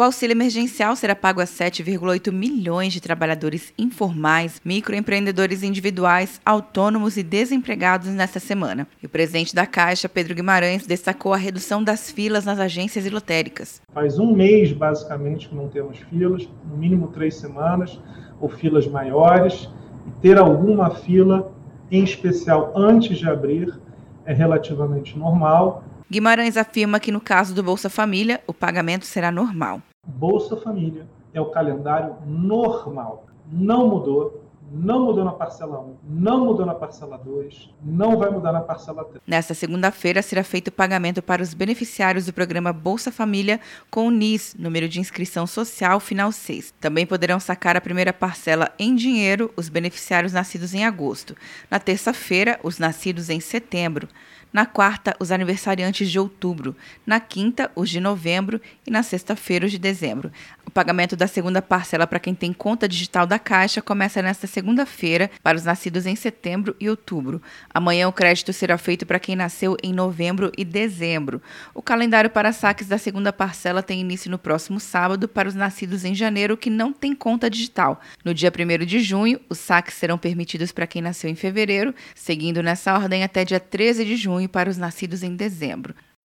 [0.00, 7.24] O auxílio emergencial será pago a 7,8 milhões de trabalhadores informais, microempreendedores individuais, autônomos e
[7.24, 8.86] desempregados nesta semana.
[9.02, 13.10] E o presidente da Caixa, Pedro Guimarães, destacou a redução das filas nas agências e
[13.10, 13.82] lotéricas.
[13.92, 18.00] Faz um mês, basicamente, que não temos filas, no mínimo três semanas,
[18.40, 19.68] ou filas maiores,
[20.06, 21.52] e ter alguma fila,
[21.90, 23.76] em especial antes de abrir,
[24.24, 25.82] é relativamente normal.
[26.08, 29.82] Guimarães afirma que no caso do Bolsa Família, o pagamento será normal.
[30.18, 33.26] Bolsa Família é o calendário normal.
[33.50, 38.52] Não mudou, não mudou na parcela 1, não mudou na parcela 2, não vai mudar
[38.52, 39.22] na parcela 3.
[39.26, 44.10] Nesta segunda-feira será feito o pagamento para os beneficiários do programa Bolsa Família com o
[44.10, 46.74] NIS, número de inscrição social final 6.
[46.80, 51.36] Também poderão sacar a primeira parcela em dinheiro os beneficiários nascidos em agosto.
[51.70, 54.08] Na terça-feira, os nascidos em setembro.
[54.50, 56.74] Na quarta, os aniversariantes de outubro.
[57.06, 58.60] Na quinta, os de novembro.
[58.86, 60.32] E na sexta-feira, os de dezembro.
[60.78, 65.58] Pagamento da segunda parcela para quem tem conta digital da Caixa começa nesta segunda-feira para
[65.58, 67.42] os nascidos em setembro e outubro.
[67.74, 71.42] Amanhã o crédito será feito para quem nasceu em novembro e dezembro.
[71.74, 76.04] O calendário para saques da segunda parcela tem início no próximo sábado para os nascidos
[76.04, 78.00] em janeiro que não têm conta digital.
[78.24, 82.62] No dia 1 de junho, os saques serão permitidos para quem nasceu em fevereiro, seguindo
[82.62, 85.92] nessa ordem até dia 13 de junho para os nascidos em dezembro.